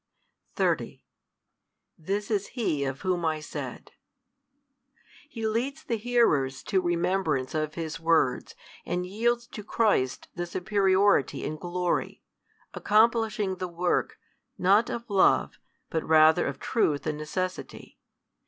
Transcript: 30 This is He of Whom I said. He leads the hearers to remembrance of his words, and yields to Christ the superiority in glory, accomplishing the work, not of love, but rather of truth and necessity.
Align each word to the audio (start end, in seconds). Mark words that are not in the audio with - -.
30 0.55 1.05
This 1.95 2.31
is 2.31 2.47
He 2.59 2.85
of 2.85 3.01
Whom 3.01 3.23
I 3.23 3.39
said. 3.39 3.91
He 5.29 5.45
leads 5.45 5.83
the 5.83 5.95
hearers 5.97 6.63
to 6.63 6.81
remembrance 6.81 7.53
of 7.53 7.75
his 7.75 7.99
words, 7.99 8.55
and 8.83 9.05
yields 9.05 9.45
to 9.49 9.63
Christ 9.63 10.27
the 10.33 10.47
superiority 10.47 11.43
in 11.43 11.55
glory, 11.55 12.23
accomplishing 12.73 13.57
the 13.57 13.67
work, 13.67 14.17
not 14.57 14.89
of 14.89 15.07
love, 15.07 15.59
but 15.91 16.03
rather 16.03 16.47
of 16.47 16.57
truth 16.59 17.05
and 17.05 17.19
necessity. 17.19 17.99